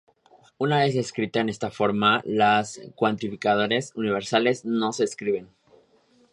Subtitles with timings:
[0.57, 5.47] Una vez escrita en esta forma los cuantificadores universales no se escriben.